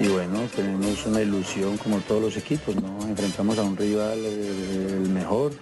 Y 0.00 0.08
bueno, 0.08 0.40
tenemos 0.54 1.06
una 1.06 1.22
ilusión 1.22 1.76
como 1.78 1.98
todos 2.00 2.20
los 2.20 2.36
equipos, 2.36 2.74
¿no? 2.76 3.06
Enfrentamos 3.06 3.58
a 3.58 3.62
un 3.62 3.76
rival 3.76 4.18
eh, 4.24 5.00
el 5.02 5.08
mejor 5.08 5.52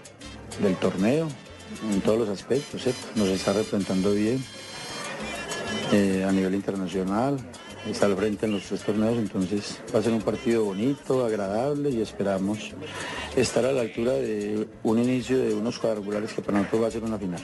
del 0.60 0.76
torneo 0.76 1.28
en 1.90 2.00
todos 2.00 2.18
los 2.18 2.28
aspectos, 2.28 2.82
¿cierto? 2.82 3.00
Nos 3.14 3.28
está 3.28 3.52
representando 3.52 4.12
bien 4.12 4.42
eh, 5.92 6.24
a 6.26 6.32
nivel 6.32 6.54
internacional, 6.54 7.36
está 7.88 8.06
al 8.06 8.16
frente 8.16 8.46
en 8.46 8.52
los 8.52 8.62
tres 8.62 8.80
torneos, 8.80 9.18
entonces 9.18 9.80
va 9.94 9.98
a 9.98 10.02
ser 10.02 10.12
un 10.12 10.22
partido 10.22 10.64
bonito, 10.64 11.24
agradable 11.24 11.90
y 11.90 12.00
esperamos 12.00 12.72
estar 13.36 13.66
a 13.66 13.72
la 13.72 13.82
altura 13.82 14.12
de 14.12 14.66
un 14.82 14.98
inicio 14.98 15.38
de 15.38 15.54
unos 15.54 15.78
cuadrangulares 15.78 16.32
que 16.32 16.42
para 16.42 16.58
nosotros 16.58 16.82
va 16.82 16.88
a 16.88 16.90
ser 16.90 17.04
una 17.04 17.18
final. 17.18 17.42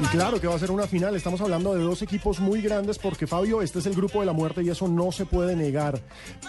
Y 0.00 0.06
claro 0.06 0.40
que 0.40 0.48
va 0.48 0.56
a 0.56 0.58
ser 0.58 0.72
una 0.72 0.88
final. 0.88 1.14
Estamos 1.14 1.40
hablando 1.40 1.72
de 1.72 1.80
dos 1.80 2.02
equipos 2.02 2.40
muy 2.40 2.60
grandes 2.60 2.98
porque 2.98 3.28
Fabio, 3.28 3.62
este 3.62 3.78
es 3.78 3.86
el 3.86 3.94
grupo 3.94 4.20
de 4.20 4.26
la 4.26 4.32
muerte 4.32 4.62
y 4.62 4.68
eso 4.68 4.88
no 4.88 5.12
se 5.12 5.24
puede 5.24 5.54
negar. 5.54 6.00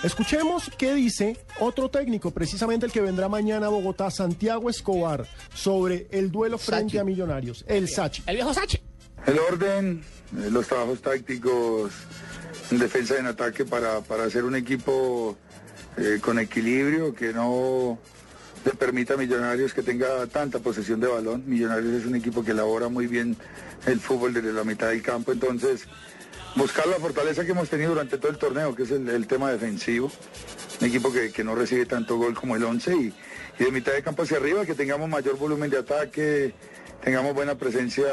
Escuchemos 0.04 0.72
qué 0.78 0.96
dice 0.96 1.38
otro 1.60 1.90
técnico, 1.90 2.32
precisamente 2.32 2.88
el 2.88 2.92
que 2.92 3.02
vendrá 3.02 3.30
mañana 3.30 3.68
a 3.68 3.70
Bogotá, 3.70 4.10
Santiago 4.10 4.70
Escobar, 4.70 5.28
sobre 5.54 6.08
el 6.10 6.32
duelo 6.32 6.58
frente 6.58 7.00
a 7.00 7.04
Millonarios, 7.04 7.64
el 7.68 7.88
Sachi. 7.88 8.24
El 8.26 8.38
viejo 8.38 8.54
Sachi. 8.54 8.80
El 9.28 9.38
orden, 9.38 10.04
eh, 10.38 10.50
los 10.50 10.68
trabajos 10.68 11.02
tácticos 11.02 11.92
en 12.72 12.80
defensa 12.80 13.16
y 13.16 13.20
en 13.20 13.28
ataque 13.28 13.64
para, 13.64 14.02
para 14.02 14.24
hacer 14.24 14.44
un 14.44 14.56
equipo 14.56 15.38
eh, 15.98 16.20
con 16.20 16.40
equilibrio 16.40 17.14
que 17.14 17.32
no 17.32 18.00
le 18.66 18.74
permita 18.74 19.14
a 19.14 19.18
Millonarios 19.18 19.74
que 19.74 19.84
tenga 19.84 20.26
tanta 20.28 20.60
posesión 20.60 21.00
de 21.00 21.08
balón. 21.08 21.44
Millonarios 21.46 21.94
es 21.94 22.06
un 22.06 22.16
equipo 22.16 22.44
que 22.44 22.52
elabora 22.52 22.90
muy 22.90 23.08
bien 23.08 23.38
el 23.86 24.00
fútbol 24.00 24.34
desde 24.34 24.52
la 24.52 24.64
mitad 24.64 24.90
del 24.90 25.04
campo, 25.04 25.32
entonces 25.32 25.88
buscar 26.56 26.88
la 26.88 26.96
fortaleza 26.96 27.46
que 27.46 27.52
hemos 27.52 27.70
tenido 27.70 27.90
durante 27.92 28.18
todo 28.18 28.32
el 28.32 28.38
torneo, 28.38 28.76
que 28.76 28.84
es 28.84 28.92
el, 28.92 29.28
tema 29.28 29.52
defensivo. 29.52 30.12
Un 30.82 30.88
equipo 30.88 31.14
que, 31.14 31.32
que 31.32 31.44
no 31.44 31.56
recibe 31.56 31.86
tanto 31.86 32.18
gol 32.18 32.34
como 32.34 32.56
el 32.56 32.64
11 32.64 32.96
y, 32.96 33.14
y 33.60 33.64
de 33.64 33.72
mitad 33.72 33.94
de 33.94 34.02
campo 34.02 34.24
hacia 34.24 34.38
arriba, 34.38 34.66
que 34.66 34.74
tengamos 34.74 35.08
mayor 35.08 35.38
volumen 35.38 35.70
de 35.70 35.78
ataque, 35.78 36.54
tengamos 37.04 37.34
buena 37.36 37.56
presencia 37.56 38.06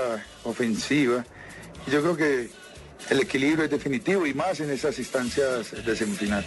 ofensiva. 0.45 1.25
Yo 1.91 2.03
creo 2.03 2.17
que 2.17 2.51
el 3.11 3.21
equilibrio 3.21 3.65
es 3.65 3.71
definitivo 3.71 4.27
y 4.27 4.35
más 4.35 4.61
en 4.61 4.71
esas 4.71 4.99
instancias 4.99 5.85
de 5.85 5.97
semifinal. 5.97 6.45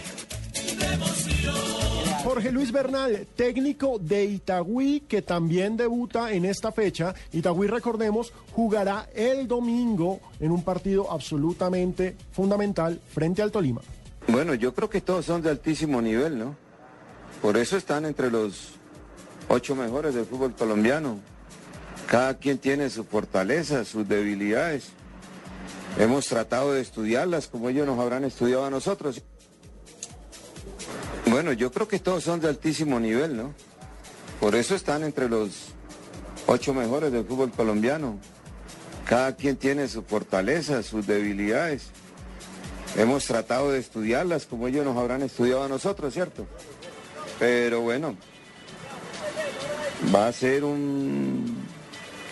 Jorge 2.26 2.50
Luis 2.50 2.72
Bernal, 2.72 3.24
técnico 3.36 4.00
de 4.00 4.24
Itagüí, 4.24 5.04
que 5.06 5.22
también 5.22 5.76
debuta 5.76 6.32
en 6.32 6.44
esta 6.44 6.72
fecha. 6.72 7.14
Itagüí, 7.32 7.68
recordemos, 7.68 8.32
jugará 8.50 9.08
el 9.14 9.46
domingo 9.46 10.18
en 10.40 10.50
un 10.50 10.64
partido 10.64 11.08
absolutamente 11.12 12.16
fundamental 12.32 13.00
frente 13.14 13.42
al 13.42 13.52
Tolima. 13.52 13.80
Bueno, 14.26 14.54
yo 14.54 14.74
creo 14.74 14.90
que 14.90 15.00
todos 15.00 15.24
son 15.24 15.40
de 15.40 15.50
altísimo 15.50 16.02
nivel, 16.02 16.36
¿no? 16.36 16.56
Por 17.40 17.56
eso 17.56 17.76
están 17.76 18.04
entre 18.04 18.28
los 18.28 18.72
ocho 19.46 19.76
mejores 19.76 20.16
del 20.16 20.26
fútbol 20.26 20.52
colombiano. 20.52 21.20
Cada 22.08 22.38
quien 22.38 22.58
tiene 22.58 22.90
sus 22.90 23.06
fortalezas, 23.06 23.86
sus 23.86 24.08
debilidades. 24.08 24.88
Hemos 25.96 26.26
tratado 26.26 26.72
de 26.72 26.80
estudiarlas 26.80 27.46
como 27.46 27.68
ellos 27.68 27.86
nos 27.86 28.00
habrán 28.00 28.24
estudiado 28.24 28.64
a 28.64 28.70
nosotros. 28.70 29.22
Bueno, 31.36 31.52
yo 31.52 31.70
creo 31.70 31.86
que 31.86 31.98
todos 31.98 32.24
son 32.24 32.40
de 32.40 32.48
altísimo 32.48 32.98
nivel, 32.98 33.36
¿no? 33.36 33.52
Por 34.40 34.54
eso 34.54 34.74
están 34.74 35.04
entre 35.04 35.28
los 35.28 35.50
ocho 36.46 36.72
mejores 36.72 37.12
del 37.12 37.26
fútbol 37.26 37.50
colombiano. 37.50 38.18
Cada 39.04 39.36
quien 39.36 39.56
tiene 39.56 39.86
sus 39.86 40.06
fortalezas, 40.06 40.86
sus 40.86 41.06
debilidades. 41.06 41.88
Hemos 42.96 43.26
tratado 43.26 43.70
de 43.70 43.80
estudiarlas 43.80 44.46
como 44.46 44.66
ellos 44.66 44.86
nos 44.86 44.96
habrán 44.96 45.20
estudiado 45.20 45.62
a 45.62 45.68
nosotros, 45.68 46.14
¿cierto? 46.14 46.46
Pero 47.38 47.82
bueno, 47.82 48.16
va 50.14 50.28
a 50.28 50.32
ser 50.32 50.64
un 50.64 51.54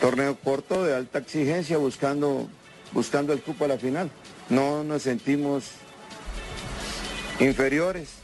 torneo 0.00 0.38
corto 0.43 0.82
de 0.82 0.94
alta 0.94 1.19
exigencia 1.19 1.76
buscando, 1.76 2.48
buscando 2.93 3.34
el 3.34 3.43
cupo 3.43 3.66
a 3.66 3.69
la 3.69 3.76
final. 3.76 4.10
No 4.48 4.82
nos 4.82 5.03
sentimos 5.03 5.64
inferiores. 7.38 8.24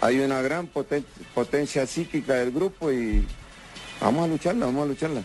Hay 0.00 0.20
una 0.20 0.40
gran 0.42 0.68
poten- 0.68 1.04
potencia 1.34 1.86
psíquica 1.86 2.34
del 2.34 2.52
grupo 2.52 2.92
y 2.92 3.26
vamos 4.00 4.24
a 4.24 4.28
lucharla, 4.28 4.66
vamos 4.66 4.84
a 4.84 4.86
lucharla. 4.88 5.22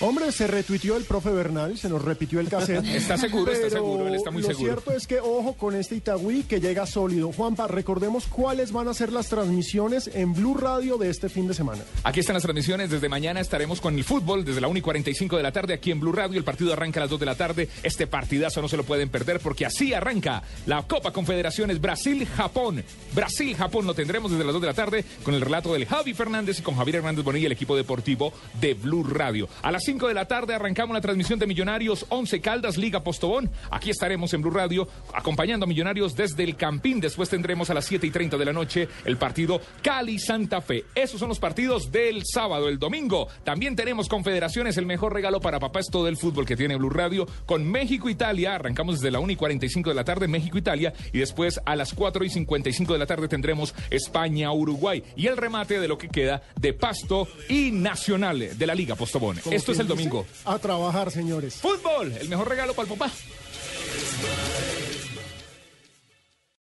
Hombre, 0.00 0.30
se 0.30 0.46
retuiteó 0.46 0.96
el 0.98 1.04
profe 1.04 1.30
Bernal, 1.30 1.78
se 1.78 1.88
nos 1.88 2.02
repitió 2.02 2.38
el 2.40 2.50
cassette. 2.50 2.84
Está 2.94 3.16
seguro, 3.16 3.50
está 3.50 3.70
seguro, 3.70 4.06
él 4.06 4.14
está 4.14 4.30
muy 4.30 4.42
lo 4.42 4.48
seguro. 4.48 4.72
cierto 4.72 4.92
es 4.92 5.06
que 5.06 5.20
ojo 5.20 5.54
con 5.54 5.74
este 5.74 5.96
Itagüí 5.96 6.42
que 6.42 6.60
llega 6.60 6.86
sólido. 6.86 7.32
Juanpa, 7.32 7.66
recordemos 7.66 8.26
cuáles 8.26 8.72
van 8.72 8.88
a 8.88 8.94
ser 8.94 9.10
las 9.10 9.28
transmisiones 9.28 10.10
en 10.12 10.34
Blue 10.34 10.54
Radio 10.54 10.98
de 10.98 11.08
este 11.08 11.30
fin 11.30 11.48
de 11.48 11.54
semana. 11.54 11.82
Aquí 12.04 12.20
están 12.20 12.34
las 12.34 12.42
transmisiones. 12.42 12.90
Desde 12.90 13.08
mañana 13.08 13.40
estaremos 13.40 13.80
con 13.80 13.94
el 13.94 14.04
fútbol 14.04 14.44
desde 14.44 14.60
la 14.60 14.68
1 14.68 14.78
y 14.78 14.82
45 14.82 15.36
de 15.36 15.42
la 15.42 15.52
tarde 15.52 15.72
aquí 15.72 15.90
en 15.90 16.00
Blue 16.00 16.12
Radio. 16.12 16.36
El 16.36 16.44
partido 16.44 16.74
arranca 16.74 17.00
a 17.00 17.04
las 17.04 17.10
2 17.10 17.20
de 17.20 17.26
la 17.26 17.34
tarde. 17.34 17.68
Este 17.82 18.06
partidazo 18.06 18.60
no 18.60 18.68
se 18.68 18.76
lo 18.76 18.84
pueden 18.84 19.08
perder 19.08 19.40
porque 19.40 19.64
así 19.64 19.94
arranca 19.94 20.42
la 20.66 20.82
Copa 20.82 21.10
Confederaciones 21.10 21.80
Brasil-Japón. 21.80 22.84
Brasil-Japón 23.14 23.86
lo 23.86 23.94
tendremos 23.94 24.30
desde 24.30 24.44
las 24.44 24.52
2 24.52 24.60
de 24.60 24.68
la 24.68 24.74
tarde 24.74 25.04
con 25.22 25.34
el 25.34 25.40
relato 25.40 25.72
del 25.72 25.86
Javi 25.86 26.12
Fernández 26.12 26.58
y 26.58 26.62
con 26.62 26.76
Javier 26.76 26.96
Hernández 26.96 27.24
Bonilla, 27.24 27.46
el 27.46 27.52
equipo 27.52 27.76
deportivo 27.76 28.32
de 28.60 28.74
Blue 28.74 29.04
Radio. 29.04 29.48
A 29.62 29.72
las 29.72 29.85
5 29.86 30.08
de 30.08 30.14
la 30.14 30.24
tarde 30.24 30.52
arrancamos 30.52 30.94
la 30.94 31.00
transmisión 31.00 31.38
de 31.38 31.46
Millonarios 31.46 32.06
11 32.08 32.40
Caldas 32.40 32.76
Liga 32.76 33.04
Postobón. 33.04 33.48
Aquí 33.70 33.88
estaremos 33.88 34.34
en 34.34 34.42
Blue 34.42 34.50
Radio 34.50 34.88
acompañando 35.14 35.62
a 35.62 35.68
Millonarios 35.68 36.16
desde 36.16 36.42
el 36.42 36.56
Campín. 36.56 36.98
Después 36.98 37.28
tendremos 37.28 37.70
a 37.70 37.74
las 37.74 37.84
7 37.84 38.04
y 38.04 38.10
30 38.10 38.36
de 38.36 38.44
la 38.44 38.52
noche 38.52 38.88
el 39.04 39.16
partido 39.16 39.60
Cali-Santa 39.82 40.60
Fe. 40.60 40.86
Esos 40.92 41.20
son 41.20 41.28
los 41.28 41.38
partidos 41.38 41.92
del 41.92 42.24
sábado. 42.24 42.68
El 42.68 42.80
domingo 42.80 43.28
también 43.44 43.76
tenemos 43.76 44.08
Confederaciones, 44.08 44.76
el 44.76 44.86
mejor 44.86 45.12
regalo 45.14 45.38
para 45.38 45.60
papá 45.60 45.78
es 45.78 45.86
todo 45.86 46.08
el 46.08 46.16
fútbol 46.16 46.46
que 46.46 46.56
tiene 46.56 46.74
Blue 46.74 46.90
Radio 46.90 47.24
con 47.46 47.64
México-Italia. 47.64 48.56
Arrancamos 48.56 48.96
desde 48.96 49.12
la 49.12 49.20
1 49.20 49.34
y 49.34 49.36
45 49.36 49.90
de 49.90 49.94
la 49.94 50.02
tarde 50.02 50.26
México-Italia 50.26 50.94
y 51.12 51.20
después 51.20 51.60
a 51.64 51.76
las 51.76 51.94
4 51.94 52.24
y 52.24 52.30
55 52.30 52.92
de 52.92 52.98
la 52.98 53.06
tarde 53.06 53.28
tendremos 53.28 53.72
España-Uruguay 53.90 55.04
y 55.14 55.28
el 55.28 55.36
remate 55.36 55.78
de 55.78 55.86
lo 55.86 55.96
que 55.96 56.08
queda 56.08 56.42
de 56.56 56.72
Pasto 56.72 57.28
y 57.48 57.70
Nacional 57.70 58.58
de 58.58 58.66
la 58.66 58.74
Liga 58.74 58.96
Postobón. 58.96 59.38
Esto 59.48 59.75
el 59.78 59.88
domingo. 59.88 60.26
A 60.44 60.58
trabajar, 60.58 61.10
señores. 61.10 61.56
Fútbol, 61.56 62.12
el 62.12 62.28
mejor 62.28 62.48
regalo 62.48 62.74
para 62.74 62.88
el 62.88 62.98
papá. 62.98 63.10